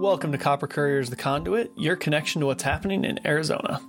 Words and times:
Welcome 0.00 0.32
to 0.32 0.38
Copper 0.38 0.66
Courier's 0.66 1.10
The 1.10 1.16
Conduit, 1.16 1.72
your 1.76 1.94
connection 1.94 2.40
to 2.40 2.46
what's 2.46 2.62
happening 2.62 3.04
in 3.04 3.20
Arizona. 3.26 3.82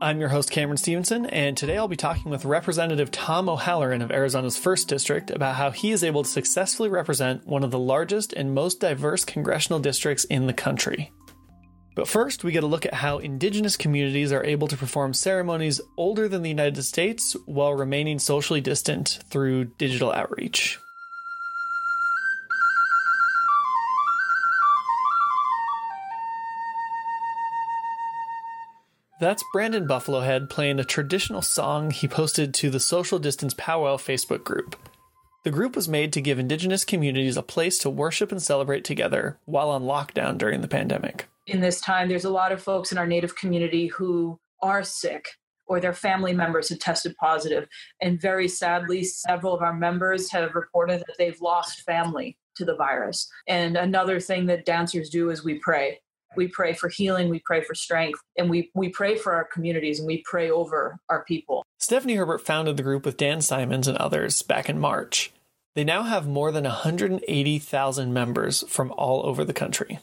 I'm 0.00 0.20
your 0.20 0.30
host, 0.30 0.50
Cameron 0.50 0.78
Stevenson, 0.78 1.26
and 1.26 1.54
today 1.54 1.76
I'll 1.76 1.86
be 1.86 1.96
talking 1.96 2.30
with 2.30 2.46
Representative 2.46 3.10
Tom 3.10 3.46
O'Halleran 3.46 4.00
of 4.00 4.10
Arizona's 4.10 4.58
1st 4.58 4.86
District 4.86 5.30
about 5.30 5.56
how 5.56 5.70
he 5.70 5.90
is 5.90 6.02
able 6.02 6.22
to 6.22 6.30
successfully 6.30 6.88
represent 6.88 7.46
one 7.46 7.62
of 7.62 7.70
the 7.70 7.78
largest 7.78 8.32
and 8.32 8.54
most 8.54 8.80
diverse 8.80 9.26
congressional 9.26 9.80
districts 9.80 10.24
in 10.24 10.46
the 10.46 10.54
country. 10.54 11.12
But 11.94 12.08
first, 12.08 12.42
we 12.42 12.52
get 12.52 12.64
a 12.64 12.66
look 12.66 12.86
at 12.86 12.94
how 12.94 13.18
indigenous 13.18 13.76
communities 13.76 14.32
are 14.32 14.46
able 14.46 14.68
to 14.68 14.78
perform 14.78 15.12
ceremonies 15.12 15.78
older 15.98 16.26
than 16.26 16.40
the 16.40 16.48
United 16.48 16.82
States 16.84 17.36
while 17.44 17.74
remaining 17.74 18.18
socially 18.18 18.62
distant 18.62 19.18
through 19.28 19.66
digital 19.66 20.10
outreach. 20.10 20.78
That's 29.20 29.42
Brandon 29.52 29.84
Buffalohead 29.84 30.48
playing 30.48 30.78
a 30.78 30.84
traditional 30.84 31.42
song 31.42 31.90
he 31.90 32.06
posted 32.06 32.54
to 32.54 32.70
the 32.70 32.78
Social 32.78 33.18
Distance 33.18 33.52
Powwow 33.52 33.96
Facebook 33.96 34.44
group. 34.44 34.76
The 35.42 35.50
group 35.50 35.74
was 35.74 35.88
made 35.88 36.12
to 36.12 36.20
give 36.20 36.38
Indigenous 36.38 36.84
communities 36.84 37.36
a 37.36 37.42
place 37.42 37.78
to 37.78 37.90
worship 37.90 38.30
and 38.30 38.40
celebrate 38.40 38.84
together 38.84 39.36
while 39.44 39.70
on 39.70 39.82
lockdown 39.82 40.38
during 40.38 40.60
the 40.60 40.68
pandemic. 40.68 41.26
In 41.48 41.60
this 41.60 41.80
time, 41.80 42.08
there's 42.08 42.26
a 42.26 42.30
lot 42.30 42.52
of 42.52 42.62
folks 42.62 42.92
in 42.92 42.98
our 42.98 43.08
Native 43.08 43.34
community 43.34 43.88
who 43.88 44.38
are 44.62 44.84
sick 44.84 45.26
or 45.66 45.80
their 45.80 45.92
family 45.92 46.32
members 46.32 46.68
have 46.68 46.78
tested 46.78 47.16
positive. 47.18 47.66
And 48.00 48.20
very 48.20 48.46
sadly, 48.46 49.02
several 49.02 49.52
of 49.52 49.62
our 49.62 49.74
members 49.74 50.30
have 50.30 50.54
reported 50.54 51.00
that 51.00 51.16
they've 51.18 51.40
lost 51.40 51.80
family 51.80 52.38
to 52.54 52.64
the 52.64 52.76
virus. 52.76 53.28
And 53.48 53.76
another 53.76 54.20
thing 54.20 54.46
that 54.46 54.64
dancers 54.64 55.10
do 55.10 55.30
is 55.30 55.42
we 55.42 55.58
pray 55.58 55.98
we 56.36 56.48
pray 56.48 56.72
for 56.72 56.88
healing 56.88 57.28
we 57.28 57.40
pray 57.40 57.62
for 57.62 57.74
strength 57.74 58.20
and 58.36 58.48
we 58.50 58.70
we 58.74 58.88
pray 58.88 59.16
for 59.16 59.32
our 59.32 59.44
communities 59.44 59.98
and 59.98 60.06
we 60.06 60.22
pray 60.24 60.50
over 60.50 60.98
our 61.08 61.24
people. 61.24 61.64
Stephanie 61.78 62.16
Hebert 62.16 62.44
founded 62.44 62.76
the 62.76 62.82
group 62.82 63.04
with 63.04 63.16
dan 63.16 63.40
Simonds 63.40 63.88
and 63.88 63.96
others 63.98 64.42
back 64.42 64.68
in 64.68 64.78
march. 64.78 65.32
They 65.74 65.84
now 65.84 66.02
have 66.02 66.26
more 66.26 66.50
than 66.50 66.64
180000 66.64 68.12
members 68.12 68.64
from 68.68 68.92
all 68.96 69.24
over 69.26 69.44
the 69.44 69.52
country. 69.52 70.00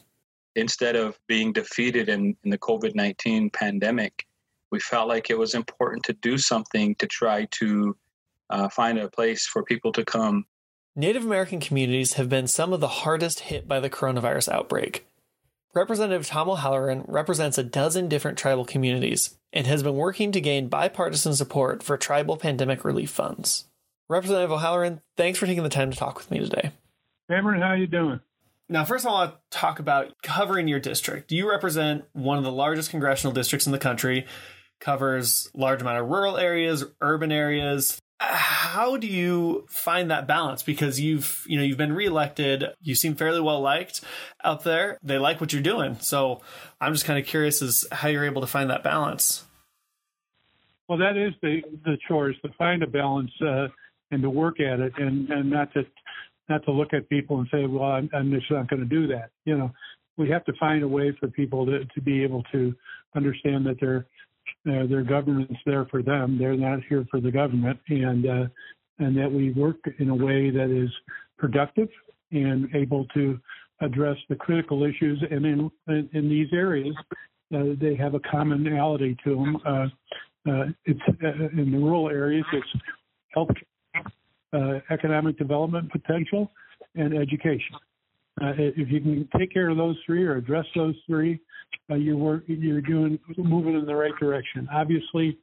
Instead 0.54 0.96
of 0.96 1.18
being 1.26 1.52
defeated 1.52 2.08
in, 2.08 2.36
in 2.44 2.50
the 2.50 2.58
covid-19 2.58 3.52
pandemic 3.52 4.26
we 4.70 4.80
felt 4.80 5.08
like 5.08 5.30
it 5.30 5.38
was 5.38 5.54
important 5.54 6.04
to 6.04 6.12
do 6.12 6.36
something 6.36 6.94
to 6.96 7.06
try 7.06 7.46
to 7.52 7.96
uh, 8.50 8.68
find 8.68 8.98
a 8.98 9.08
place 9.08 9.46
for 9.46 9.62
people 9.62 9.92
to 9.92 10.04
come. 10.04 10.44
Native 10.94 11.24
american 11.24 11.60
communities 11.60 12.14
have 12.14 12.28
been 12.28 12.46
some 12.46 12.72
of 12.72 12.80
the 12.80 12.88
hardest 12.88 13.40
hit 13.40 13.68
by 13.68 13.80
the 13.80 13.90
coronavirus 13.90 14.50
outbreak 14.50 15.06
Representative 15.74 16.26
Tom 16.26 16.48
O'Halleran 16.48 17.04
represents 17.06 17.58
a 17.58 17.62
dozen 17.62 18.08
different 18.08 18.38
tribal 18.38 18.64
communities 18.64 19.36
and 19.52 19.66
has 19.66 19.82
been 19.82 19.96
working 19.96 20.32
to 20.32 20.40
gain 20.40 20.68
bipartisan 20.68 21.34
support 21.34 21.82
for 21.82 21.96
tribal 21.96 22.36
pandemic 22.36 22.84
relief 22.84 23.10
funds. 23.10 23.64
Representative 24.08 24.52
O'Halleran, 24.52 25.02
thanks 25.16 25.38
for 25.38 25.46
taking 25.46 25.62
the 25.62 25.68
time 25.68 25.90
to 25.90 25.96
talk 25.96 26.16
with 26.16 26.30
me 26.30 26.38
today. 26.38 26.70
Cameron, 27.28 27.60
how 27.60 27.74
you 27.74 27.86
doing? 27.86 28.20
Now, 28.68 28.84
first, 28.84 29.06
I 29.06 29.10
want 29.10 29.32
to 29.32 29.58
talk 29.58 29.78
about 29.78 30.14
covering 30.22 30.66
your 30.66 30.80
district. 30.80 31.30
You 31.30 31.48
represent 31.48 32.04
one 32.12 32.38
of 32.38 32.44
the 32.44 32.52
largest 32.52 32.90
congressional 32.90 33.32
districts 33.32 33.66
in 33.66 33.72
the 33.72 33.78
country, 33.78 34.26
covers 34.80 35.48
large 35.54 35.82
amount 35.82 35.98
of 35.98 36.08
rural 36.08 36.36
areas, 36.36 36.84
urban 37.00 37.30
areas 37.30 38.00
how 38.18 38.96
do 38.96 39.06
you 39.06 39.66
find 39.68 40.10
that 40.10 40.26
balance? 40.26 40.62
Because 40.62 40.98
you've 41.00 41.44
you 41.46 41.58
know 41.58 41.64
you've 41.64 41.78
been 41.78 41.92
reelected 41.92 42.64
you 42.80 42.94
seem 42.94 43.14
fairly 43.14 43.40
well 43.40 43.60
liked 43.60 44.00
out 44.42 44.64
there. 44.64 44.98
They 45.02 45.18
like 45.18 45.40
what 45.40 45.52
you're 45.52 45.62
doing. 45.62 45.98
So 46.00 46.40
i'm 46.80 46.92
just 46.92 47.04
kind 47.04 47.18
of 47.18 47.26
curious 47.26 47.62
as 47.62 47.86
how 47.92 48.08
you're 48.08 48.24
able 48.24 48.40
to 48.40 48.46
find 48.46 48.70
that 48.70 48.82
balance. 48.82 49.44
Well 50.88 50.98
that 50.98 51.16
is 51.16 51.34
the 51.42 51.62
the 51.84 51.98
chores 52.08 52.36
to 52.42 52.50
find 52.56 52.82
a 52.82 52.86
balance 52.86 53.30
uh, 53.46 53.68
and 54.10 54.22
to 54.22 54.30
work 54.30 54.60
at 54.60 54.80
it 54.80 54.92
and 54.98 55.28
and 55.30 55.50
not 55.50 55.72
to 55.74 55.84
not 56.48 56.64
to 56.64 56.72
look 56.72 56.94
at 56.94 57.08
people 57.08 57.40
and 57.40 57.48
say 57.52 57.66
well 57.66 57.90
i'm, 57.90 58.08
I'm 58.14 58.30
just 58.30 58.50
not 58.50 58.68
going 58.68 58.80
to 58.80 58.86
do 58.88 59.06
that. 59.08 59.30
You 59.44 59.58
know 59.58 59.70
we 60.16 60.30
have 60.30 60.44
to 60.46 60.52
find 60.58 60.82
a 60.82 60.88
way 60.88 61.14
for 61.20 61.28
people 61.28 61.66
to, 61.66 61.84
to 61.84 62.00
be 62.00 62.22
able 62.22 62.42
to 62.44 62.74
understand 63.14 63.66
that 63.66 63.76
they're 63.80 64.06
uh, 64.68 64.86
their 64.86 65.02
government's 65.02 65.60
there 65.64 65.86
for 65.86 66.02
them. 66.02 66.38
They're 66.38 66.56
not 66.56 66.80
here 66.88 67.06
for 67.10 67.20
the 67.20 67.30
government, 67.30 67.78
and 67.88 68.26
uh, 68.26 68.46
and 68.98 69.16
that 69.16 69.30
we 69.30 69.52
work 69.52 69.76
in 69.98 70.08
a 70.08 70.14
way 70.14 70.50
that 70.50 70.70
is 70.70 70.90
productive 71.38 71.88
and 72.32 72.68
able 72.74 73.04
to 73.14 73.38
address 73.80 74.16
the 74.28 74.36
critical 74.36 74.84
issues. 74.84 75.22
And 75.30 75.44
in 75.44 75.70
in, 75.88 76.08
in 76.12 76.28
these 76.28 76.48
areas, 76.52 76.94
uh, 77.54 77.74
they 77.80 77.94
have 77.96 78.14
a 78.14 78.20
commonality 78.20 79.16
to 79.24 79.30
them. 79.30 79.56
Uh, 79.64 80.50
uh, 80.50 80.64
it's 80.84 81.00
uh, 81.08 81.60
in 81.60 81.72
the 81.72 81.78
rural 81.78 82.08
areas. 82.08 82.44
It's 82.52 82.82
health, 83.34 83.48
economic 84.90 85.38
development 85.38 85.90
potential, 85.90 86.50
and 86.94 87.16
education. 87.16 87.76
If 88.40 88.90
you 88.90 89.00
can 89.00 89.28
take 89.38 89.52
care 89.52 89.70
of 89.70 89.76
those 89.76 89.96
three 90.04 90.24
or 90.24 90.36
address 90.36 90.66
those 90.74 90.94
three, 91.06 91.40
uh, 91.90 91.94
you're 91.94 92.16
work, 92.16 92.44
you're 92.46 92.80
doing 92.80 93.18
moving 93.36 93.74
in 93.74 93.86
the 93.86 93.94
right 93.94 94.16
direction. 94.18 94.68
Obviously, 94.72 95.38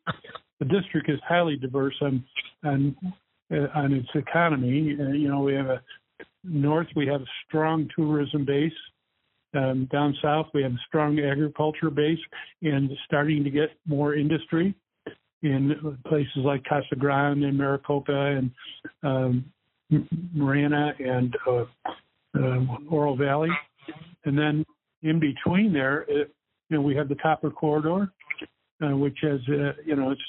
the 0.59 0.65
district 0.65 1.09
is 1.09 1.19
highly 1.27 1.55
diverse 1.55 1.95
on 2.01 2.23
on 2.63 2.95
uh, 3.51 3.67
on 3.75 3.93
its 3.93 4.09
economy. 4.15 4.95
Uh, 4.99 5.09
you 5.09 5.27
know, 5.27 5.39
we 5.41 5.53
have 5.53 5.67
a 5.67 5.81
north, 6.43 6.87
we 6.95 7.07
have 7.07 7.21
a 7.21 7.31
strong 7.47 7.89
tourism 7.95 8.45
base. 8.45 8.71
Um, 9.55 9.87
down 9.91 10.17
south, 10.21 10.47
we 10.53 10.63
have 10.63 10.71
a 10.71 10.79
strong 10.87 11.19
agriculture 11.19 11.91
base 11.91 12.19
and 12.63 12.89
starting 13.05 13.43
to 13.43 13.51
get 13.51 13.69
more 13.85 14.15
industry 14.15 14.73
in 15.43 15.97
places 16.07 16.37
like 16.37 16.63
Casa 16.63 16.95
Grande 16.97 17.43
and 17.43 17.57
Maricopa 17.57 18.37
and 18.37 18.51
um, 19.03 19.45
Marana 20.33 20.93
and 20.99 21.35
uh, 22.37 22.43
uh, 22.43 22.59
Oro 22.89 23.15
Valley. 23.15 23.49
And 24.25 24.37
then 24.37 24.65
in 25.01 25.19
between 25.19 25.73
there, 25.73 26.01
it, 26.07 26.33
you 26.69 26.77
know, 26.77 26.81
we 26.81 26.95
have 26.95 27.09
the 27.09 27.15
copper 27.15 27.49
corridor, 27.49 28.11
uh, 28.83 28.95
which 28.95 29.17
has, 29.21 29.39
uh, 29.49 29.73
you 29.85 29.95
know, 29.95 30.11
it's 30.11 30.21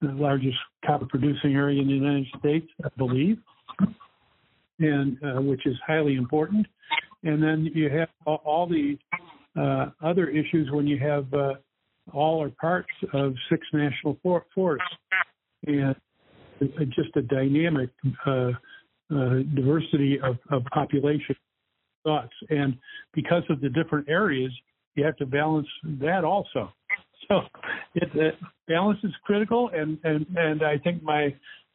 the 0.00 0.08
largest 0.12 0.56
copper 0.84 1.06
producing 1.06 1.54
area 1.54 1.80
in 1.80 1.88
the 1.88 1.94
United 1.94 2.26
States, 2.38 2.66
I 2.84 2.88
believe, 2.96 3.38
and 4.78 5.18
uh, 5.22 5.40
which 5.40 5.66
is 5.66 5.76
highly 5.86 6.14
important. 6.16 6.66
And 7.24 7.42
then 7.42 7.70
you 7.74 7.90
have 7.90 8.08
all, 8.26 8.40
all 8.44 8.66
the 8.66 8.96
uh, 9.56 9.90
other 10.02 10.28
issues 10.28 10.70
when 10.70 10.86
you 10.86 10.98
have 10.98 11.32
uh, 11.34 11.54
all 12.12 12.42
or 12.42 12.50
parts 12.60 12.88
of 13.12 13.34
six 13.50 13.66
national 13.72 14.18
for- 14.22 14.46
forests, 14.54 14.86
and 15.66 15.94
just 16.94 17.14
a 17.16 17.22
dynamic 17.22 17.90
uh, 18.26 18.50
diversity 19.10 20.18
of, 20.20 20.36
of 20.50 20.64
population 20.72 21.34
thoughts. 22.04 22.32
And 22.50 22.76
because 23.14 23.42
of 23.50 23.60
the 23.60 23.68
different 23.68 24.08
areas, 24.08 24.52
you 24.94 25.04
have 25.04 25.16
to 25.16 25.26
balance 25.26 25.68
that 26.00 26.24
also. 26.24 26.72
So 27.26 27.40
it, 27.94 28.36
balance 28.68 29.00
is 29.04 29.12
critical, 29.22 29.70
and, 29.74 29.98
and, 30.02 30.24
and 30.34 30.62
I 30.62 30.78
think 30.78 31.02
my 31.02 31.34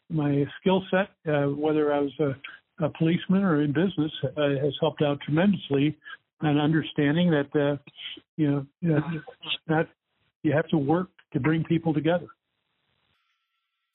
my 0.09 0.45
skill 0.59 0.83
set, 0.89 1.09
uh, 1.31 1.47
whether 1.47 1.93
I 1.93 1.99
was 1.99 2.11
a, 2.19 2.85
a, 2.85 2.89
policeman 2.89 3.43
or 3.43 3.61
in 3.61 3.71
business, 3.71 4.11
uh, 4.23 4.49
has 4.63 4.73
helped 4.81 5.03
out 5.03 5.19
tremendously 5.21 5.95
on 6.41 6.57
understanding 6.57 7.29
that 7.29 7.55
uh, 7.55 7.77
you 8.35 8.49
know, 8.49 8.65
you 8.81 8.89
know 8.89 9.01
that 9.67 9.89
you 10.41 10.53
have 10.53 10.67
to 10.69 10.77
work 10.77 11.09
to 11.33 11.39
bring 11.39 11.63
people 11.63 11.93
together. 11.93 12.27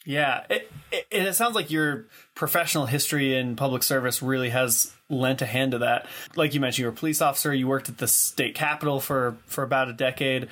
Yeah, 0.09 0.45
it, 0.49 0.73
it, 0.91 1.07
it, 1.11 1.35
sounds 1.35 1.55
like 1.55 1.71
your 1.71 2.07
professional 2.35 2.87
history 2.87 3.37
in 3.37 3.57
public 3.57 3.83
service 3.83 4.23
really 4.23 4.49
has 4.49 4.91
lent 5.11 5.43
a 5.43 5.47
hand 5.47 5.73
to 5.73 5.79
that. 5.81 6.07
Like 6.35 6.55
you 6.55 6.61
mentioned, 6.61 6.79
you 6.79 6.87
were 6.87 6.93
a 6.93 6.97
police 6.97 7.21
officer. 7.21 7.53
You 7.53 7.69
worked 7.69 7.91
at 7.91 7.99
the 7.99 8.09
state 8.09 8.55
capitol 8.55 9.01
for 9.01 9.37
for 9.45 9.63
about 9.63 9.91
a 9.91 9.93
decade. 9.93 10.49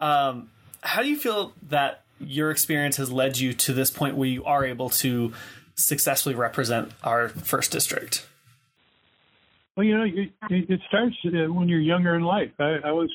Um, 0.00 0.50
how 0.82 1.00
do 1.00 1.08
you 1.08 1.16
feel 1.16 1.54
that 1.70 2.02
your 2.18 2.50
experience 2.50 2.98
has 2.98 3.10
led 3.10 3.38
you 3.38 3.54
to 3.54 3.72
this 3.72 3.90
point 3.90 4.16
where 4.16 4.28
you 4.28 4.44
are 4.44 4.66
able 4.66 4.90
to 4.90 5.32
successfully 5.76 6.34
represent 6.34 6.92
our 7.02 7.30
first 7.30 7.72
district? 7.72 8.26
Well, 9.78 9.86
you 9.86 9.96
know, 9.96 10.04
it, 10.04 10.30
it 10.50 10.80
starts 10.88 11.16
uh, 11.24 11.50
when 11.50 11.70
you're 11.70 11.80
younger 11.80 12.16
in 12.16 12.22
life. 12.22 12.50
I, 12.58 12.76
I 12.84 12.92
was, 12.92 13.10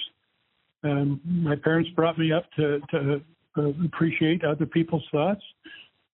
um, 0.84 1.22
my 1.24 1.58
parents 1.58 1.92
brought 1.92 2.18
me 2.18 2.32
up 2.32 2.52
to, 2.54 2.80
to 2.90 3.22
appreciate 3.58 4.44
other 4.44 4.66
people's 4.66 5.06
thoughts. 5.12 5.42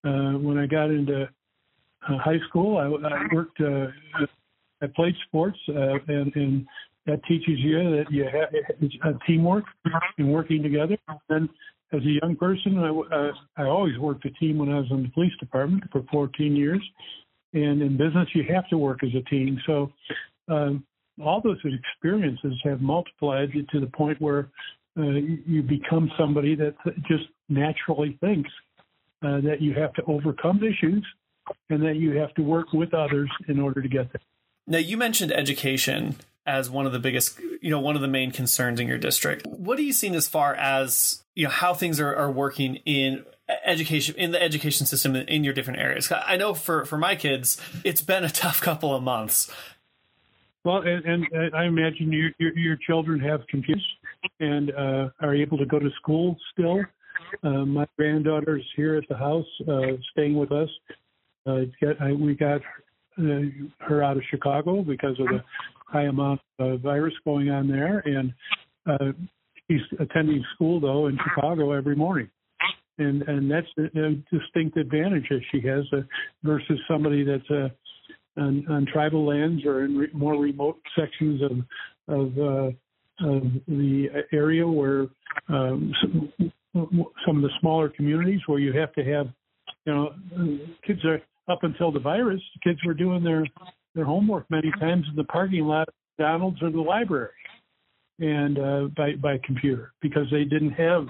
Uh, 0.05 0.33
when 0.33 0.59
I 0.59 0.67
got 0.67 0.91
into 0.91 1.25
uh, 2.09 2.19
high 2.19 2.39
school, 2.49 2.79
I, 2.79 3.09
I 3.09 3.35
worked 3.35 3.61
uh, 3.61 3.89
I 4.83 4.87
played 4.87 5.15
sports, 5.27 5.59
uh, 5.69 5.99
and, 6.09 6.35
and 6.35 6.67
that 7.07 7.23
teaches 7.25 7.59
you 7.59 7.97
that 7.97 8.11
you 8.11 8.25
have 8.25 8.49
uh, 9.05 9.19
teamwork 9.27 9.65
and 10.19 10.33
working 10.33 10.63
together. 10.63 10.97
And 11.29 11.49
as 11.93 12.01
a 12.03 12.19
young 12.23 12.37
person, 12.37 12.79
I, 12.79 12.89
uh, 12.89 13.33
I 13.57 13.69
always 13.69 13.99
worked 13.99 14.25
a 14.25 14.31
team 14.31 14.59
when 14.59 14.71
I 14.71 14.79
was 14.79 14.87
in 14.91 15.03
the 15.03 15.09
police 15.11 15.33
department 15.41 15.85
for 15.91 16.03
14 16.11 16.55
years. 16.55 16.83
And 17.53 17.83
in 17.83 17.97
business, 17.97 18.29
you 18.35 18.45
have 18.55 18.69
to 18.69 18.79
work 18.79 19.03
as 19.03 19.11
a 19.15 19.29
team. 19.29 19.59
So 19.67 19.93
um, 20.49 20.85
all 21.23 21.41
those 21.43 21.59
experiences 21.65 22.55
have 22.65 22.81
multiplied 22.81 23.51
to 23.53 23.81
the 23.81 23.89
point 23.89 24.21
where 24.21 24.49
uh, 24.99 25.03
you 25.03 25.63
become 25.63 26.11
somebody 26.19 26.55
that 26.57 26.75
just 27.07 27.25
naturally 27.49 28.19
thinks 28.21 28.51
uh, 29.23 29.41
that 29.41 29.61
you 29.61 29.75
have 29.75 29.93
to 29.95 30.03
overcome 30.05 30.63
issues 30.65 31.05
and 31.69 31.83
that 31.83 31.97
you 31.97 32.17
have 32.17 32.33
to 32.35 32.43
work 32.43 32.73
with 32.73 32.95
others 32.95 33.31
in 33.49 33.61
order 33.61 33.83
to 33.83 33.89
get 33.89 34.13
there. 34.13 34.23
Now, 34.67 34.79
you 34.79 34.97
mentioned 34.97 35.33
education 35.33 36.17
as 36.47 36.71
one 36.71 36.87
of 36.87 36.93
the 36.93 36.99
biggest, 36.99 37.39
you 37.61 37.71
know, 37.71 37.81
one 37.81 37.97
of 37.97 38.03
the 38.03 38.09
main 38.09 38.31
concerns 38.31 38.81
in 38.81 38.89
your 38.89 38.99
district. 38.99 39.47
What 39.47 39.79
are 39.79 39.83
you 39.83 39.93
seeing 39.93 40.15
as 40.15 40.29
far 40.29 40.55
as, 40.55 41.23
you 41.35 41.45
know, 41.45 41.51
how 41.51 41.75
things 41.75 42.01
are, 42.01 42.15
are 42.15 42.31
working 42.31 42.77
in 42.85 43.25
education 43.65 44.15
in 44.17 44.31
the 44.31 44.43
education 44.43 44.87
system 44.87 45.17
in 45.17 45.45
your 45.45 45.53
different 45.53 45.81
areas? 45.81 46.11
I 46.11 46.37
know 46.37 46.55
for, 46.55 46.85
for 46.85 46.99
my 46.99 47.15
kids, 47.15 47.61
it's 47.85 48.01
been 48.01 48.25
a 48.25 48.31
tough 48.31 48.61
couple 48.61 48.95
of 48.95 49.03
months. 49.03 49.53
Well, 50.65 50.83
and, 50.83 51.27
and 51.33 51.55
I 51.55 51.65
imagine 51.65 52.13
your, 52.13 52.31
your, 52.39 52.57
your 52.57 52.77
children 52.77 53.19
have 53.21 53.47
computers 53.49 53.87
and 54.39 54.71
uh, 54.73 55.09
are 55.21 55.35
able 55.35 55.59
to 55.59 55.67
go 55.67 55.79
to 55.79 55.91
school 56.01 56.37
still. 56.53 56.81
Uh, 57.43 57.65
my 57.65 57.87
granddaughter's 57.97 58.65
here 58.77 58.97
at 58.97 59.05
the 59.09 59.17
house, 59.17 59.47
uh, 59.69 59.97
staying 60.13 60.35
with 60.35 60.53
us. 60.53 60.69
Uh, 61.47 61.61
get, 61.81 62.01
I, 62.01 62.13
we 62.13 62.35
got 62.35 62.61
uh, 63.19 63.41
her 63.81 64.03
out 64.03 64.17
of 64.17 64.23
Chicago 64.31 64.83
because 64.83 65.19
of 65.21 65.27
the 65.27 65.43
high 65.87 66.05
amount 66.05 66.41
of 66.59 66.81
virus 66.81 67.15
going 67.25 67.51
on 67.51 67.69
there, 67.69 68.03
and 68.07 68.33
uh, 68.87 69.13
he's 69.69 69.81
attending 69.99 70.45
school 70.55 70.81
though 70.81 71.07
in 71.07 71.19
Chicago 71.29 71.73
every 71.73 71.97
morning, 71.97 72.29
and 72.99 73.23
and 73.23 73.51
that's 73.51 73.67
a, 73.79 73.83
a 73.99 74.15
distinct 74.31 74.77
advantage 74.77 75.27
that 75.31 75.41
she 75.51 75.61
has 75.67 75.85
uh, 75.93 76.03
versus 76.43 76.79
somebody 76.89 77.25
that's 77.25 77.51
uh, 77.51 77.69
on, 78.41 78.65
on 78.69 78.87
tribal 78.93 79.27
lands 79.27 79.65
or 79.65 79.85
in 79.85 79.97
re- 79.97 80.09
more 80.13 80.41
remote 80.41 80.79
sections 80.99 81.43
of 81.43 81.53
of, 82.09 82.39
uh, 82.39 82.71
of 83.23 83.43
the 83.69 84.09
area 84.33 84.67
where 84.67 85.07
um, 85.49 85.93
some, 86.01 86.33
some 87.27 87.37
of 87.37 87.43
the 87.43 87.51
smaller 87.61 87.89
communities 87.89 88.41
where 88.47 88.59
you 88.59 88.73
have 88.73 88.93
to 88.95 89.05
have 89.05 89.29
you 89.87 89.95
know 89.95 90.13
kids 90.87 91.05
are 91.05 91.21
up 91.49 91.63
until 91.63 91.91
the 91.91 91.99
virus, 91.99 92.41
kids 92.63 92.79
were 92.85 92.95
doing 92.95 93.25
their 93.25 93.45
their 93.95 94.05
homework 94.05 94.47
many 94.51 94.71
times 94.79 95.05
in 95.09 95.17
the 95.17 95.25
parking 95.25 95.65
lot 95.65 95.89
McDonald's 96.19 96.63
or 96.63 96.71
the 96.71 96.81
library, 96.81 97.31
and 98.19 98.59
uh, 98.59 98.89
by 98.97 99.15
by 99.21 99.41
computer 99.45 99.93
because 100.03 100.27
they 100.31 100.45
didn't 100.45 100.73
have 100.73 101.09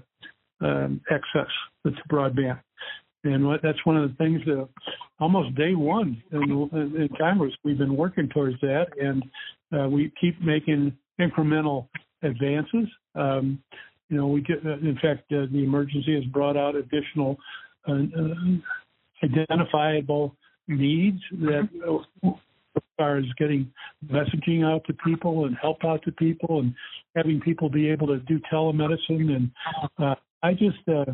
um, 0.60 1.00
access 1.10 1.50
to 1.84 1.92
broadband. 2.10 2.60
And 3.24 3.46
what, 3.46 3.60
that's 3.62 3.84
one 3.84 3.98
of 3.98 4.08
the 4.08 4.16
things 4.16 4.40
that 4.46 4.66
almost 5.18 5.54
day 5.54 5.74
one 5.74 6.22
in, 6.32 6.40
in 6.72 7.08
Congress 7.18 7.52
we've 7.64 7.76
been 7.76 7.96
working 7.96 8.28
towards 8.28 8.58
that, 8.60 8.86
and 8.98 9.22
uh, 9.76 9.88
we 9.88 10.12
keep 10.20 10.40
making 10.40 10.96
incremental 11.20 11.88
advances. 12.22 12.88
Um, 13.14 13.62
you 14.08 14.16
know, 14.16 14.26
we 14.26 14.40
get, 14.40 14.64
uh, 14.66 14.78
in 14.78 14.98
fact, 15.00 15.32
uh, 15.32 15.46
the 15.52 15.62
emergency 15.64 16.14
has 16.14 16.24
brought 16.24 16.56
out 16.56 16.74
additional 16.74 17.38
uh, 17.88 18.02
identifiable 19.22 20.34
needs 20.66 21.20
that 21.32 21.68
as 22.24 22.82
far 22.96 23.16
as 23.16 23.24
getting 23.38 23.70
messaging 24.06 24.64
out 24.64 24.84
to 24.86 24.92
people 25.04 25.46
and 25.46 25.56
help 25.60 25.84
out 25.84 26.02
to 26.04 26.12
people 26.12 26.60
and 26.60 26.74
having 27.16 27.40
people 27.40 27.68
be 27.68 27.88
able 27.88 28.06
to 28.06 28.18
do 28.20 28.40
telemedicine 28.52 29.34
and 29.34 29.50
uh, 29.98 30.14
I 30.42 30.52
just 30.52 30.78
uh, 30.88 31.06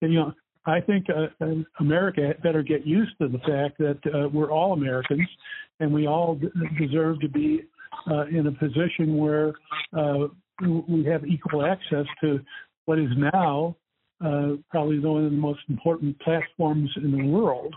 you 0.00 0.14
know 0.14 0.32
I 0.64 0.80
think 0.80 1.06
uh, 1.10 1.46
America 1.80 2.34
better 2.42 2.62
get 2.62 2.86
used 2.86 3.12
to 3.20 3.28
the 3.28 3.38
fact 3.38 3.78
that 3.78 4.30
we're 4.32 4.50
all 4.50 4.72
Americans 4.72 5.28
and 5.80 5.92
we 5.92 6.06
all 6.06 6.38
deserve 6.78 7.20
to 7.20 7.28
be 7.28 7.62
uh, 8.10 8.26
in 8.26 8.46
a 8.46 8.52
position 8.52 9.16
where 9.16 9.52
uh, 9.96 10.28
we 10.88 11.04
have 11.04 11.24
equal 11.26 11.64
access 11.64 12.06
to 12.20 12.40
what 12.86 12.98
is 12.98 13.10
now 13.16 13.76
uh, 14.24 14.56
probably 14.70 14.98
one 14.98 15.24
of 15.24 15.30
the 15.30 15.36
most 15.36 15.60
important 15.68 16.18
platforms 16.20 16.90
in 16.96 17.12
the 17.12 17.24
world, 17.24 17.72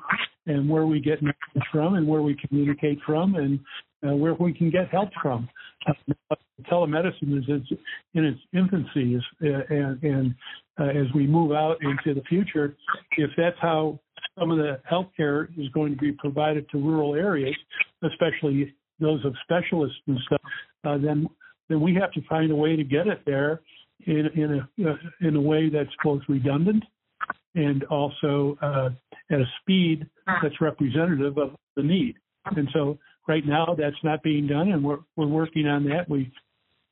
and 0.48 0.68
where 0.68 0.88
we 0.88 1.00
get 1.00 1.22
messages 1.22 1.62
from, 1.72 1.96
and 1.96 2.08
where 2.08 2.24
we 2.24 2.36
communicate 2.48 2.98
from, 3.06 3.36
and 3.36 3.60
uh, 4.04 4.16
where 4.16 4.34
we 4.34 4.52
can 4.52 4.72
get 4.72 4.90
help 4.90 5.10
from. 5.22 5.48
Uh, 5.88 6.36
telemedicine 6.72 7.38
is 7.38 7.78
in 8.14 8.26
its 8.26 8.40
infancy, 8.54 9.20
uh, 9.44 9.48
and, 9.70 10.02
and 10.04 10.36
as 10.80 11.06
we 11.14 11.28
move 11.28 11.52
out 11.52 11.78
into 11.82 12.20
the 12.20 12.26
future, 12.28 12.76
if 13.18 13.30
that's 13.38 13.58
how 13.62 14.00
some 14.40 14.50
of 14.50 14.58
the 14.58 14.80
healthcare 14.92 15.48
is 15.60 15.70
going 15.70 15.92
to 15.94 15.98
be 15.98 16.12
provided 16.14 16.68
to 16.72 16.78
rural 16.78 17.14
areas, 17.14 17.56
especially 18.04 18.74
those 19.02 19.24
of 19.26 19.34
specialists 19.44 19.98
and 20.08 20.18
stuff, 20.26 20.42
uh, 20.84 20.98
then 20.98 21.28
then 21.70 21.82
we 21.82 21.94
have 21.96 22.12
to 22.14 22.22
find 22.28 22.52
a 22.52 22.56
way 22.56 22.76
to 22.76 22.84
get 22.84 23.08
it 23.08 23.22
there 23.26 23.62
in 24.06 24.28
in 24.36 24.62
a 24.80 24.90
uh, 24.90 24.96
in 25.22 25.36
a 25.36 25.42
way 25.42 25.70
that's 25.70 25.90
both 26.04 26.22
redundant 26.28 26.84
and 27.56 27.84
also 27.86 28.58
uh, 28.62 28.90
at 29.30 29.40
a 29.40 29.46
speed 29.62 30.08
that's 30.42 30.60
representative 30.62 31.38
of 31.38 31.52
the 31.76 31.84
need. 31.84 32.16
And 32.46 32.68
so 32.74 32.98
right 33.28 33.46
now 33.46 33.76
that's 33.78 34.02
not 34.04 34.24
being 34.24 34.48
done, 34.48 34.72
and 34.72 34.84
we're 34.84 35.00
we're 35.16 35.28
working 35.28 35.68
on 35.68 35.84
that. 35.90 36.10
We 36.10 36.32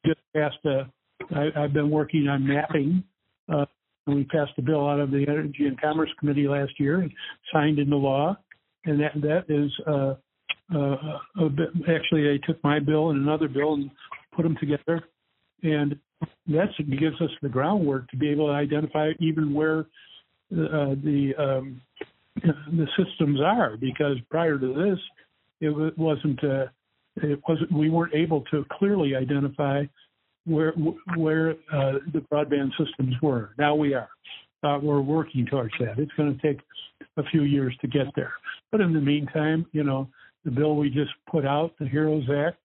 just 0.05 0.19
passed 0.35 0.57
a. 0.65 0.89
I, 1.35 1.49
I've 1.55 1.73
been 1.73 1.89
working 1.89 2.27
on 2.27 2.47
mapping. 2.47 3.03
Uh, 3.51 3.65
and 4.09 4.15
we 4.15 4.23
passed 4.25 4.51
a 4.57 4.61
bill 4.61 4.87
out 4.87 4.99
of 4.99 5.11
the 5.11 5.25
Energy 5.27 5.67
and 5.67 5.79
Commerce 5.79 6.09
Committee 6.19 6.47
last 6.47 6.71
year 6.79 7.01
and 7.01 7.11
signed 7.53 7.79
into 7.79 7.95
law, 7.95 8.35
and 8.85 8.99
that 8.99 9.13
that 9.21 9.45
is 9.49 9.71
uh, 9.85 9.91
uh, 9.91 10.15
a 10.71 11.49
bit, 11.49 11.69
actually 11.87 12.23
they 12.23 12.37
took 12.45 12.63
my 12.63 12.79
bill 12.79 13.09
and 13.09 13.21
another 13.21 13.47
bill 13.47 13.73
and 13.73 13.89
put 14.35 14.43
them 14.43 14.57
together, 14.59 15.03
and 15.63 15.97
that 16.47 16.69
gives 16.99 17.19
us 17.21 17.29
the 17.41 17.49
groundwork 17.49 18.09
to 18.09 18.17
be 18.17 18.29
able 18.29 18.47
to 18.47 18.53
identify 18.53 19.11
even 19.19 19.53
where 19.53 19.79
uh, 20.51 20.95
the 21.03 21.33
um, 21.37 21.81
the 22.35 22.87
systems 22.97 23.39
are. 23.41 23.77
Because 23.77 24.17
prior 24.29 24.57
to 24.57 24.73
this, 24.73 24.99
it 25.61 25.97
wasn't 25.97 26.43
uh, 26.43 26.65
it 27.17 27.39
wasn't 27.47 27.71
we 27.71 27.89
weren't 27.89 28.15
able 28.15 28.41
to 28.51 28.65
clearly 28.71 29.15
identify 29.15 29.83
where 30.45 30.73
where 31.15 31.51
uh, 31.71 31.93
the 32.13 32.23
broadband 32.31 32.71
systems 32.77 33.15
were. 33.21 33.51
Now 33.57 33.75
we 33.75 33.93
are. 33.93 34.09
Uh, 34.61 34.77
we're 34.81 35.01
working 35.01 35.45
towards 35.45 35.73
that. 35.79 35.97
It's 35.97 36.11
going 36.17 36.37
to 36.37 36.41
take 36.41 36.59
a 37.15 37.23
few 37.23 37.43
years 37.43 37.73
to 37.79 37.87
get 37.87 38.07
there. 38.15 38.33
But 38.71 38.81
in 38.81 38.93
the 38.93 38.99
meantime, 38.99 39.65
you 39.71 39.83
know, 39.83 40.09
the 40.49 40.55
bill 40.55 40.75
we 40.75 40.89
just 40.89 41.11
put 41.29 41.45
out, 41.45 41.73
the 41.79 41.85
HEROES 41.85 42.25
Act, 42.29 42.57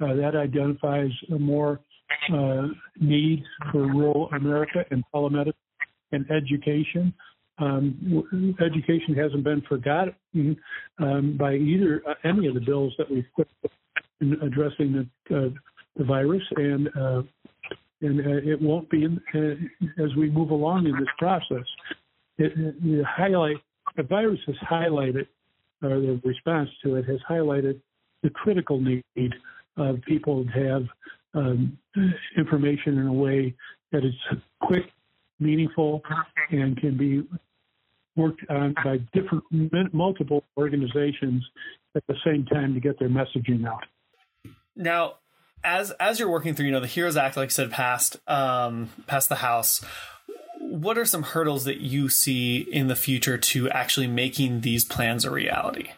uh, 0.00 0.14
that 0.14 0.34
identifies 0.34 1.10
more 1.28 1.80
uh, 2.32 2.68
needs 3.00 3.44
for 3.70 3.86
rural 3.86 4.30
America 4.30 4.84
and 4.90 5.04
telemedicine 5.14 5.52
and 6.12 6.24
education. 6.30 7.12
Um, 7.58 8.56
education 8.60 9.14
hasn't 9.14 9.44
been 9.44 9.62
forgotten 9.62 10.56
um, 10.98 11.36
by 11.36 11.54
either 11.54 12.02
uh, 12.08 12.14
any 12.24 12.46
of 12.46 12.54
the 12.54 12.60
bills 12.60 12.94
that 12.98 13.10
we've 13.10 13.26
put 13.34 13.48
in 14.20 14.34
addressing 14.42 15.08
the, 15.28 15.36
uh, 15.36 15.48
the 15.96 16.04
virus, 16.04 16.42
and 16.56 16.88
uh, 16.96 17.22
and 18.00 18.20
uh, 18.20 18.50
it 18.52 18.62
won't 18.62 18.88
be 18.88 19.02
in, 19.02 19.20
as 19.98 20.14
we 20.16 20.30
move 20.30 20.50
along 20.50 20.86
in 20.86 20.92
this 20.92 21.08
process. 21.18 21.66
It, 22.38 22.52
it 22.56 23.04
highlight 23.04 23.56
the 23.96 24.04
virus 24.04 24.38
has 24.46 24.54
highlighted, 24.70 25.26
or 25.82 26.00
the 26.00 26.20
response 26.24 26.68
to 26.84 26.96
it 26.96 27.04
has 27.06 27.18
highlighted 27.28 27.80
the 28.22 28.30
critical 28.30 28.80
need 28.80 29.34
of 29.76 30.00
people 30.02 30.44
to 30.44 30.50
have 30.50 30.82
um, 31.34 31.78
information 32.36 32.98
in 32.98 33.06
a 33.06 33.12
way 33.12 33.54
that 33.92 34.04
is 34.04 34.14
quick, 34.60 34.84
meaningful, 35.38 36.02
and 36.50 36.76
can 36.78 36.96
be 36.96 37.26
worked 38.16 38.42
on 38.50 38.74
by 38.84 38.98
different 39.12 39.44
multiple 39.94 40.42
organizations 40.56 41.44
at 41.94 42.02
the 42.08 42.14
same 42.24 42.44
time 42.46 42.74
to 42.74 42.80
get 42.80 42.98
their 42.98 43.08
messaging 43.08 43.66
out. 43.66 43.84
Now, 44.74 45.14
as 45.64 45.90
as 45.92 46.18
you're 46.18 46.30
working 46.30 46.54
through, 46.54 46.66
you 46.66 46.72
know, 46.72 46.80
the 46.80 46.86
Heroes 46.86 47.16
Act, 47.16 47.36
like 47.36 47.46
I 47.46 47.50
said, 47.50 47.70
passed 47.70 48.16
um, 48.28 48.90
passed 49.06 49.28
the 49.28 49.36
House. 49.36 49.84
What 50.80 50.98
are 50.98 51.04
some 51.04 51.22
hurdles 51.22 51.64
that 51.64 51.80
you 51.80 52.08
see 52.08 52.58
in 52.58 52.88
the 52.88 52.96
future 52.96 53.38
to 53.38 53.68
actually 53.70 54.06
making 54.06 54.60
these 54.60 54.84
plans 54.84 55.24
a 55.24 55.30
reality? 55.30 55.90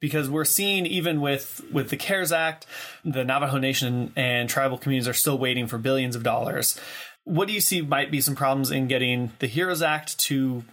because 0.00 0.28
we're 0.28 0.44
seeing 0.44 0.86
even 0.86 1.20
with 1.20 1.64
with 1.72 1.90
the 1.90 1.96
CARES 1.96 2.32
Act, 2.32 2.66
the 3.04 3.24
Navajo 3.24 3.58
Nation 3.58 4.12
and 4.16 4.48
tribal 4.48 4.78
communities 4.78 5.08
are 5.08 5.14
still 5.14 5.38
waiting 5.38 5.66
for 5.66 5.78
billions 5.78 6.16
of 6.16 6.22
dollars. 6.22 6.78
What 7.24 7.48
do 7.48 7.54
you 7.54 7.60
see 7.60 7.80
might 7.80 8.10
be 8.10 8.20
some 8.20 8.36
problems 8.36 8.70
in 8.70 8.86
getting 8.86 9.32
the 9.40 9.48
HEROES 9.48 9.82
Act 9.82 10.18
to 10.20 10.64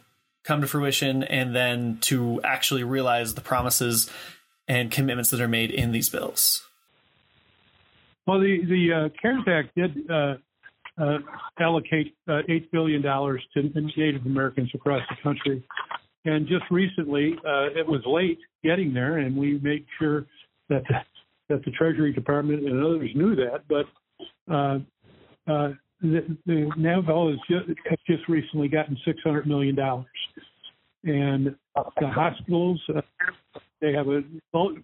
come 0.44 0.62
to 0.62 0.68
fruition 0.68 1.24
and 1.24 1.56
then 1.56 1.98
to 2.02 2.42
actually 2.44 2.84
realize 2.84 3.34
the 3.34 3.42
promises 3.42 4.10
and 4.68 4.92
commitments 4.92 5.32
that 5.32 5.42
are 5.42 5.48
made 5.48 5.72
in 5.72 5.92
these 5.92 6.10
bills? 6.10 6.64
Well, 8.28 8.40
the 8.40 8.64
the 8.64 8.94
uh, 8.94 9.10
CARES 9.20 9.44
Act 9.48 9.76
did 9.76 10.12
uh, 10.12 10.36
uh, 10.98 11.18
allocate 11.60 12.16
uh, 12.28 12.42
eight 12.50 12.72
billion 12.72 13.02
dollars 13.02 13.42
to 13.54 13.64
Native 13.98 14.26
Americans 14.26 14.70
across 14.74 15.02
the 15.10 15.16
country 15.22 15.64
and 16.26 16.48
just 16.48 16.64
recently, 16.72 17.36
uh, 17.46 17.68
it 17.78 17.86
was 17.86 18.02
late 18.06 18.40
getting 18.64 18.94
there, 18.94 19.18
and 19.18 19.36
we 19.36 19.60
made 19.60 19.86
sure 20.00 20.26
that 20.70 20.84
the, 20.88 20.96
that 21.50 21.66
the 21.66 21.72
Treasury 21.72 22.14
Department 22.14 22.66
and 22.66 22.84
others 22.84 23.10
knew 23.14 23.36
that, 23.36 23.64
but 23.68 23.86
uh, 24.50 24.80
uh, 25.52 25.74
the, 26.02 26.38
the 26.46 26.70
NAVL 26.78 27.32
has 27.32 27.40
just, 27.50 27.80
has 27.90 28.00
just 28.08 28.30
recently 28.30 28.70
gotten 28.70 28.98
$600 29.06 29.46
million. 29.46 29.78
And 31.06 31.56
the 32.00 32.08
hospitals, 32.08 32.82
uh, 32.96 33.02
they 33.82 33.92
have 33.92 34.08
a, 34.08 34.22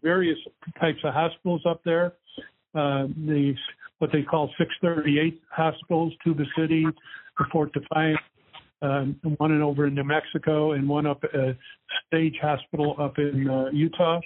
various 0.04 0.38
types 0.82 1.00
of 1.06 1.13
hospitals 1.13 1.62
up 1.66 1.82
there. 1.86 2.13
Uh, 2.75 3.08
the 3.25 3.56
what 4.00 4.12
they 4.12 4.24
call 4.24 4.48
638 4.58 5.41
hospitals, 5.51 6.13
Tuba 6.24 6.44
City, 6.58 6.86
Fort 7.51 7.72
Defiance, 7.74 8.20
um, 8.82 9.20
one 9.38 9.51
in 9.51 9.62
over 9.62 9.88
in 9.88 9.96
New 9.96 10.03
Mexico, 10.03 10.72
and 10.72 10.88
one 10.88 11.06
up 11.06 11.24
at 11.24 11.58
Stage 12.08 12.36
Hospital 12.41 12.96
up 13.00 13.18
in 13.18 13.50
uh, 13.50 13.70
Utah. 13.72 14.20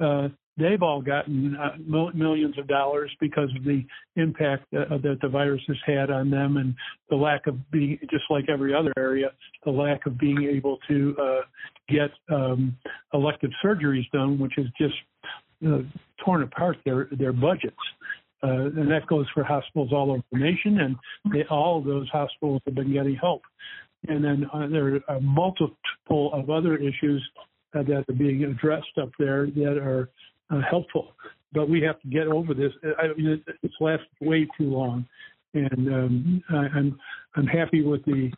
Uh, 0.00 0.28
they've 0.56 0.82
all 0.82 1.00
gotten 1.00 1.56
uh, 1.56 1.76
millions 2.14 2.58
of 2.58 2.66
dollars 2.66 3.10
because 3.20 3.48
of 3.56 3.64
the 3.64 3.84
impact 4.16 4.64
that, 4.72 4.90
uh, 4.92 4.98
that 4.98 5.18
the 5.22 5.28
virus 5.28 5.62
has 5.68 5.76
had 5.86 6.10
on 6.10 6.30
them 6.30 6.56
and 6.56 6.74
the 7.10 7.16
lack 7.16 7.46
of 7.46 7.70
being, 7.70 7.98
just 8.10 8.24
like 8.30 8.48
every 8.48 8.74
other 8.74 8.92
area, 8.98 9.30
the 9.64 9.70
lack 9.70 10.06
of 10.06 10.18
being 10.18 10.44
able 10.44 10.78
to 10.88 11.16
uh, 11.20 11.40
get 11.88 12.10
um, 12.34 12.76
elective 13.14 13.50
surgeries 13.64 14.10
done, 14.12 14.38
which 14.38 14.52
has 14.56 14.66
just 14.78 14.94
uh, 15.66 15.78
torn 16.24 16.42
apart 16.42 16.76
their 16.84 17.08
their 17.12 17.32
budgets. 17.32 17.76
Uh, 18.46 18.66
and 18.66 18.90
that 18.90 19.06
goes 19.08 19.26
for 19.34 19.42
hospitals 19.42 19.92
all 19.92 20.12
over 20.12 20.22
the 20.30 20.38
nation, 20.38 20.78
and 20.80 20.96
they, 21.32 21.44
all 21.50 21.78
of 21.78 21.84
those 21.84 22.08
hospitals 22.10 22.62
have 22.64 22.76
been 22.76 22.92
getting 22.92 23.16
help. 23.16 23.42
And 24.06 24.24
then 24.24 24.46
uh, 24.52 24.68
there 24.68 25.00
are 25.08 25.20
multiple 25.20 26.32
of 26.32 26.48
other 26.48 26.76
issues 26.76 27.28
uh, 27.74 27.82
that 27.82 28.04
are 28.08 28.14
being 28.14 28.44
addressed 28.44 28.98
up 29.02 29.10
there 29.18 29.46
that 29.46 29.78
are 29.78 30.10
uh, 30.50 30.60
helpful. 30.68 31.12
But 31.52 31.68
we 31.68 31.80
have 31.82 32.00
to 32.02 32.08
get 32.08 32.28
over 32.28 32.54
this. 32.54 32.72
I 32.98 33.08
mean, 33.16 33.42
it's 33.62 33.74
lasted 33.80 34.06
way 34.20 34.46
too 34.56 34.70
long, 34.70 35.06
and 35.54 35.88
um, 35.92 36.44
I, 36.50 36.78
I'm 36.78 36.98
I'm 37.34 37.46
happy 37.46 37.82
with 37.82 38.04
the 38.04 38.30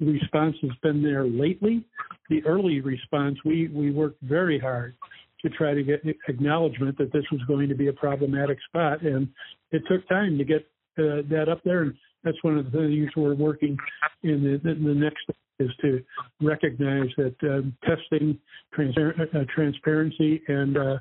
response 0.00 0.56
that's 0.62 0.78
been 0.82 1.02
there 1.02 1.26
lately. 1.26 1.84
The 2.28 2.44
early 2.44 2.80
response, 2.80 3.38
we 3.44 3.68
we 3.68 3.90
worked 3.90 4.20
very 4.22 4.58
hard 4.58 4.94
to 5.42 5.50
try 5.50 5.74
to 5.74 5.82
get 5.82 6.02
acknowledgement 6.28 6.96
that 6.98 7.12
this 7.12 7.24
was 7.30 7.40
going 7.46 7.68
to 7.68 7.74
be 7.74 7.88
a 7.88 7.92
problematic 7.92 8.58
spot, 8.68 9.02
and 9.02 9.28
it 9.70 9.82
took 9.88 10.06
time 10.08 10.38
to 10.38 10.44
get 10.44 10.66
uh, 10.98 11.22
that 11.28 11.48
up 11.50 11.62
there. 11.64 11.82
And 11.82 11.94
that's 12.24 12.42
one 12.42 12.58
of 12.58 12.70
the 12.70 12.78
things 12.78 13.10
we're 13.16 13.34
working 13.34 13.76
in 14.22 14.42
the, 14.42 14.70
in 14.70 14.84
the 14.84 14.94
next 14.94 15.24
is 15.58 15.70
to 15.80 16.02
recognize 16.40 17.08
that 17.16 17.34
um, 17.42 17.76
testing, 17.84 18.38
trans- 18.74 18.96
uh, 18.98 19.44
transparency, 19.54 20.42
and 20.48 20.76
uh, 20.76 20.98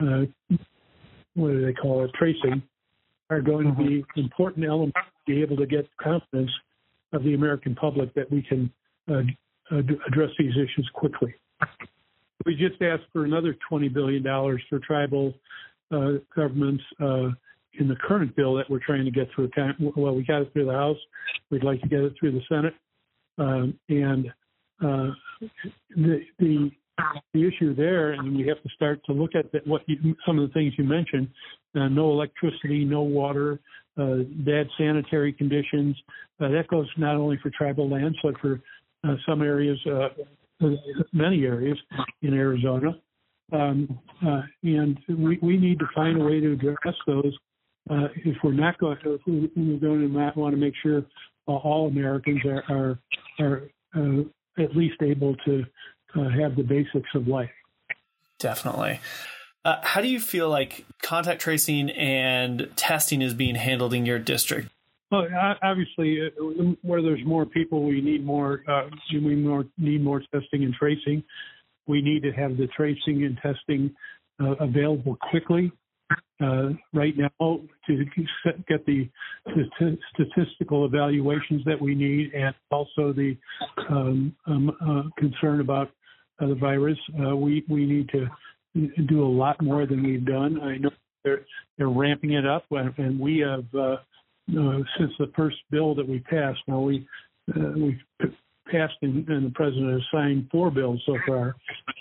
uh, 0.00 0.24
what 1.34 1.48
do 1.50 1.66
they 1.66 1.72
call 1.72 2.04
it, 2.04 2.10
tracing, 2.14 2.62
are 3.30 3.40
going 3.40 3.66
to 3.66 3.72
be 3.72 4.02
mm-hmm. 4.02 4.20
important 4.20 4.66
elements 4.66 4.96
to 5.26 5.34
be 5.34 5.42
able 5.42 5.56
to 5.56 5.66
get 5.66 5.88
confidence 6.00 6.50
of 7.12 7.24
the 7.24 7.34
American 7.34 7.74
public 7.74 8.14
that 8.14 8.30
we 8.30 8.42
can 8.42 8.70
uh, 9.10 9.22
address 9.70 10.30
these 10.38 10.52
issues 10.52 10.88
quickly. 10.94 11.34
We 12.44 12.54
just 12.54 12.80
asked 12.82 13.04
for 13.12 13.24
another 13.24 13.56
$20 13.70 13.92
billion 13.92 14.22
for 14.22 14.78
tribal 14.80 15.34
uh, 15.90 16.12
governments 16.34 16.84
uh, 17.00 17.30
in 17.78 17.88
the 17.88 17.96
current 18.06 18.34
bill 18.36 18.54
that 18.54 18.68
we're 18.68 18.84
trying 18.84 19.04
to 19.04 19.10
get 19.10 19.28
through. 19.34 19.50
Well, 19.96 20.14
we 20.14 20.24
got 20.24 20.42
it 20.42 20.52
through 20.52 20.66
the 20.66 20.72
House. 20.72 20.98
We'd 21.50 21.64
like 21.64 21.80
to 21.82 21.88
get 21.88 22.00
it 22.00 22.14
through 22.18 22.32
the 22.32 22.42
Senate. 22.48 22.74
Um, 23.38 23.78
and 23.88 24.28
uh, 24.82 25.10
the, 25.94 26.20
the 26.38 26.70
the 27.34 27.46
issue 27.46 27.74
there, 27.74 28.12
and 28.12 28.36
we 28.36 28.46
have 28.46 28.62
to 28.62 28.68
start 28.70 29.00
to 29.04 29.12
look 29.12 29.32
at 29.34 29.66
what 29.66 29.82
you, 29.86 30.16
some 30.26 30.38
of 30.38 30.48
the 30.48 30.54
things 30.54 30.72
you 30.78 30.84
mentioned: 30.84 31.28
uh, 31.74 31.88
no 31.88 32.10
electricity, 32.10 32.84
no 32.84 33.02
water, 33.02 33.60
uh, 33.98 34.16
bad 34.46 34.66
sanitary 34.78 35.32
conditions. 35.32 35.94
Uh, 36.40 36.48
that 36.48 36.68
goes 36.68 36.86
not 36.96 37.16
only 37.16 37.38
for 37.42 37.50
tribal 37.50 37.88
lands, 37.88 38.16
but 38.22 38.38
for 38.40 38.60
uh, 39.04 39.14
some 39.28 39.42
areas, 39.42 39.78
uh, 39.86 40.08
many 41.12 41.44
areas 41.44 41.78
in 42.22 42.34
Arizona. 42.34 42.98
Um, 43.52 43.98
and 44.62 44.98
we, 45.08 45.38
we 45.40 45.56
need 45.56 45.78
to 45.78 45.86
find 45.94 46.20
a 46.20 46.24
way 46.24 46.40
to 46.40 46.52
address 46.52 46.94
those. 47.06 47.36
if 47.90 48.36
we're 48.42 48.52
not 48.52 48.78
going 48.78 48.98
to, 49.04 49.14
if 49.14 49.20
we're 49.26 49.78
going 49.78 50.12
to 50.12 50.40
want 50.40 50.52
to 50.52 50.60
make 50.60 50.74
sure 50.82 51.04
all 51.46 51.88
Americans 51.88 52.40
are 52.44 52.64
are, 52.68 52.98
are 53.38 53.62
uh, 53.94 54.22
at 54.62 54.76
least 54.76 55.00
able 55.02 55.36
to 55.44 55.64
uh, 56.16 56.28
have 56.40 56.56
the 56.56 56.62
basics 56.62 57.08
of 57.14 57.28
life. 57.28 57.50
Definitely. 58.38 59.00
Uh, 59.64 59.80
how 59.82 60.00
do 60.00 60.08
you 60.08 60.20
feel 60.20 60.48
like 60.48 60.86
contact 61.02 61.40
tracing 61.40 61.90
and 61.90 62.70
testing 62.76 63.22
is 63.22 63.34
being 63.34 63.56
handled 63.56 63.94
in 63.94 64.06
your 64.06 64.18
district? 64.18 64.70
Well, 65.10 65.26
obviously, 65.62 66.18
uh, 66.20 66.42
where 66.82 67.00
there's 67.00 67.24
more 67.24 67.46
people, 67.46 67.84
we 67.84 68.00
need 68.00 68.24
more. 68.24 68.62
Uh, 68.68 68.88
we 69.12 69.36
more 69.36 69.64
need 69.78 70.02
more 70.02 70.20
testing 70.32 70.64
and 70.64 70.74
tracing. 70.74 71.22
We 71.86 72.02
need 72.02 72.22
to 72.24 72.32
have 72.32 72.56
the 72.56 72.66
tracing 72.76 73.24
and 73.24 73.38
testing 73.40 73.94
uh, 74.40 74.56
available 74.58 75.16
quickly 75.30 75.70
uh, 76.42 76.70
right 76.92 77.14
now 77.16 77.60
to 77.86 78.04
get 78.68 78.84
the, 78.86 79.08
statistical 80.14 80.84
evaluations 80.84 81.64
that 81.64 81.80
we 81.80 81.94
need 81.94 82.32
and 82.34 82.54
also 82.70 83.12
the 83.12 83.36
um, 83.88 84.34
um, 84.46 84.70
uh, 84.80 85.02
concern 85.18 85.60
about 85.60 85.90
uh, 86.40 86.48
the 86.48 86.54
virus. 86.54 86.98
We, 87.14 87.64
we 87.68 87.86
need 87.86 88.10
to 88.10 88.26
do 89.06 89.24
a 89.24 89.26
lot 89.26 89.62
more 89.62 89.86
than 89.86 90.02
we've 90.02 90.26
done. 90.26 90.60
I 90.60 90.78
know 90.78 90.90
they're, 91.24 91.46
they're 91.78 91.88
ramping 91.88 92.32
it 92.32 92.44
up, 92.44 92.64
and 92.70 93.18
we 93.18 93.38
have, 93.38 93.64
uh, 94.54 94.60
uh, 94.60 94.78
since 94.98 95.12
the 95.18 95.30
first 95.36 95.56
bill 95.70 95.94
that 95.94 96.06
we 96.06 96.20
passed, 96.20 96.60
now 96.66 96.80
we, 96.80 97.06
we 97.76 97.98
passed 98.70 98.94
and, 99.02 99.28
and 99.28 99.46
the 99.46 99.52
president 99.54 99.92
has 99.92 100.02
signed 100.12 100.48
four 100.50 100.70
bills 100.70 101.00
so 101.06 101.16
far. 101.26 101.54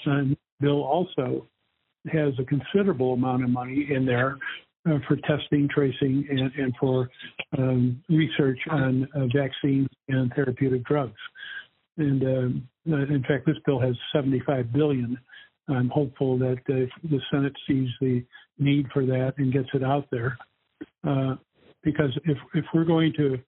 And 0.06 0.36
bill 0.60 0.84
also 0.84 1.48
has 2.12 2.34
a 2.40 2.44
considerable 2.44 3.14
amount 3.14 3.44
of 3.44 3.50
money 3.50 3.88
in 3.92 4.06
there 4.06 4.38
uh, 4.88 5.00
for 5.08 5.16
testing, 5.28 5.68
tracing, 5.68 6.26
and, 6.30 6.52
and 6.58 6.74
for 6.80 7.10
um, 7.58 8.02
research 8.10 8.60
on 8.70 9.08
uh, 9.16 9.26
vaccines 9.36 9.88
and 10.10 10.32
therapeutic 10.34 10.84
drugs. 10.86 11.20
And 11.98 12.24
um, 12.24 12.70
uh, 12.92 12.98
in 12.98 13.24
fact, 13.28 13.46
this 13.46 13.58
bill 13.66 13.80
has 13.80 13.96
75 14.14 14.72
billion. 14.72 15.18
I'm 15.68 15.90
hopeful 15.90 16.38
that 16.40 16.60
uh, 16.70 16.86
the 17.10 17.20
Senate 17.32 17.54
sees 17.68 17.90
the 18.00 18.24
need 18.60 18.88
for 18.94 19.06
that 19.06 19.34
and 19.38 19.52
gets 19.52 19.70
it 19.74 19.84
out 19.84 20.06
there. 20.12 20.38
Uh, 21.04 21.36
because 21.86 22.12
if 22.26 22.38
if 22.54 22.66
we're 22.74 22.84
going 22.84 23.14
to 23.16 23.40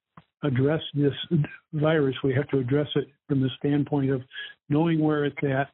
address 0.44 0.82
this 0.94 1.14
virus, 1.74 2.16
we 2.24 2.34
have 2.34 2.48
to 2.50 2.60
address 2.60 2.88
it 2.96 3.10
from 3.28 3.42
the 3.42 3.50
standpoint 3.58 4.12
of 4.12 4.22
knowing 4.70 5.00
where 5.00 5.26
it's 5.26 5.36
at, 5.44 5.70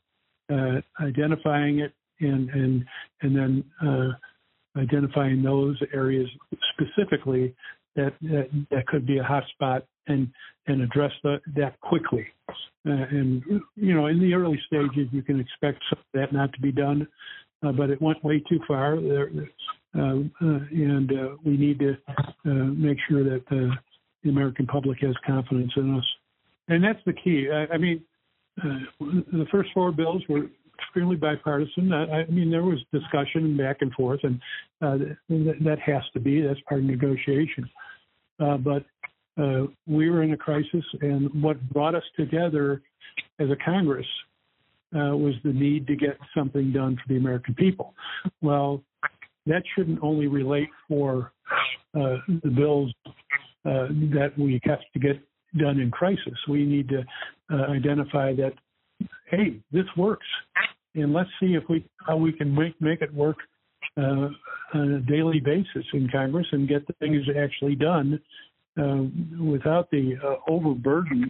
uh, 0.52 0.82
identifying 1.00 1.80
it, 1.80 1.94
and 2.22 2.50
and 2.50 2.86
and 3.22 3.36
then 3.36 3.64
uh, 3.86 4.80
identifying 4.80 5.44
those 5.44 5.78
areas 5.94 6.28
specifically 6.74 7.54
that, 7.96 8.14
that 8.22 8.50
that 8.72 8.88
could 8.88 9.06
be 9.06 9.20
a 9.20 9.24
hotspot 9.24 9.84
and 10.08 10.30
and 10.68 10.82
address 10.82 11.12
the, 11.24 11.40
that 11.56 11.80
quickly. 11.82 12.26
Uh, 12.50 13.06
and 13.12 13.44
you 13.76 13.94
know, 13.94 14.08
in 14.08 14.20
the 14.20 14.34
early 14.34 14.60
stages, 14.66 15.08
you 15.12 15.22
can 15.22 15.40
expect 15.40 15.80
that 16.14 16.34
not 16.34 16.52
to 16.54 16.62
be 16.62 16.72
done, 16.72 17.08
uh, 17.66 17.72
but 17.72 17.90
it 17.90 18.02
went 18.02 18.24
way 18.24 18.42
too 18.50 18.60
far. 18.68 19.00
There, 19.00 19.30
uh, 19.96 20.20
and 20.42 21.12
uh, 21.12 21.30
we 21.44 21.58
need 21.58 21.80
to 21.80 21.98
make 22.46 22.98
sure 23.08 23.24
that 23.24 23.44
the 23.50 24.30
American 24.30 24.66
public 24.66 25.00
has 25.02 25.16
confidence 25.26 25.72
in 25.76 25.96
us. 25.96 26.06
And 26.68 26.84
that's 26.84 27.00
the 27.06 27.14
key. 27.14 27.50
I, 27.52 27.74
I 27.74 27.78
mean, 27.78 28.02
the 28.58 29.46
first 29.52 29.70
four 29.74 29.92
bills 29.92 30.24
were 30.30 30.46
extremely 30.80 31.16
bipartisan. 31.16 31.94
I, 31.94 32.22
I 32.22 32.26
mean, 32.28 32.50
there 32.50 32.64
was 32.64 32.80
discussion 32.92 33.58
back 33.58 33.78
and 33.82 33.92
forth, 33.94 34.22
and 34.24 34.40
th- 34.82 35.58
that 35.64 35.80
has 35.86 36.04
to 36.14 36.20
be. 36.20 36.42
That's 36.42 36.60
part 36.68 36.82
of 36.82 36.86
negotiation. 36.86 37.70
But 38.40 38.86
uh, 39.38 39.68
we 39.88 40.10
were 40.10 40.24
in 40.24 40.34
a 40.34 40.38
crisis, 40.38 40.86
and 41.02 41.30
what 41.42 41.60
brought 41.70 41.96
us 41.96 42.04
together 42.16 42.82
as 43.40 43.50
a 43.50 43.56
Congress 43.64 44.06
uh, 44.96 45.16
was 45.18 45.34
the 45.44 45.52
need 45.52 45.88
to 45.88 45.96
get 45.96 46.18
something 46.38 46.72
done 46.72 46.96
for 46.96 47.14
the 47.14 47.18
American 47.18 47.56
people. 47.56 47.96
Well, 48.42 48.84
that 49.46 49.64
shouldn't 49.76 50.00
only 50.02 50.28
relate 50.28 50.70
for 50.88 51.32
uh, 51.96 52.18
the 52.44 52.50
bills 52.50 52.94
uh, 53.66 53.88
that 54.14 54.32
we 54.38 54.60
have 54.64 54.80
to 54.94 55.00
get 55.00 55.22
done 55.58 55.80
in 55.80 55.92
crisis. 55.92 56.38
We 56.50 56.66
need 56.66 56.90
to 56.90 57.04
identify 57.70 58.34
that 58.36 58.54
hey, 59.30 59.60
this 59.72 59.86
works 59.96 60.26
and 60.96 61.14
let's 61.14 61.30
see 61.40 61.56
if 61.56 61.64
we 61.70 61.86
how 62.06 62.18
we 62.18 62.32
can 62.32 62.54
make 62.54 62.80
make 62.82 63.02
it 63.02 63.14
work 63.14 63.38
uh, 63.98 64.30
on 64.74 64.92
a 64.94 65.00
daily 65.02 65.40
basis 65.40 65.86
in 65.94 66.10
Congress 66.12 66.48
and 66.52 66.68
get 66.68 66.86
the 66.88 66.94
things 66.94 67.24
actually 67.38 67.76
done 67.76 68.20
uh, 68.80 69.04
without 69.44 69.90
the 69.92 70.16
uh, 70.24 70.36
overburden 70.52 71.30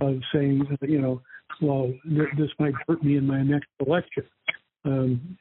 of 0.00 0.14
saying, 0.32 0.64
you 0.82 1.00
know, 1.00 1.20
well, 1.60 1.92
th- 2.08 2.28
this 2.38 2.50
might 2.58 2.74
hurt 2.86 3.02
me 3.02 3.16
in 3.16 3.26
my 3.26 3.42
next 3.42 3.68
election. 3.84 4.24
Um, 4.84 5.36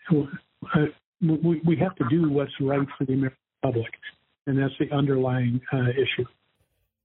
we, 1.22 1.62
we 1.66 1.76
have 1.78 1.96
to 1.96 2.06
do 2.10 2.30
what's 2.30 2.52
right 2.62 2.88
for 2.98 3.06
the 3.06 3.14
American 3.14 3.38
public, 3.62 3.92
and 4.48 4.58
that's 4.58 4.74
the 4.80 4.92
underlying 4.92 5.62
uh, 5.74 5.90
issue. 5.90 6.26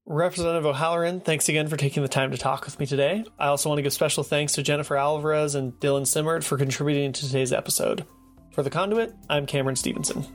Representative 0.07 0.67
O'Halleran, 0.67 1.19
thanks 1.19 1.49
again 1.49 1.67
for 1.67 1.77
taking 1.77 2.03
the 2.03 2.09
time 2.09 2.29
to 2.31 2.37
talk 2.37 2.65
with 2.65 2.79
me 2.79 2.85
today. 2.85 3.25
I 3.39 3.47
also 3.47 3.69
want 3.69 3.79
to 3.79 3.83
give 3.83 3.91
special 3.91 4.23
thanks 4.23 4.53
to 4.53 4.61
Jennifer 4.61 4.95
Alvarez 4.95 5.55
and 5.55 5.73
Dylan 5.79 6.03
Simmert 6.03 6.43
for 6.43 6.57
contributing 6.57 7.11
to 7.11 7.25
today's 7.25 7.51
episode. 7.51 8.05
For 8.51 8.61
The 8.61 8.69
Conduit, 8.69 9.13
I'm 9.29 9.47
Cameron 9.47 9.75
Stevenson. 9.75 10.25